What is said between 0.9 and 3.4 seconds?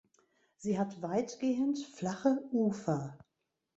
weitgehend flache Ufer.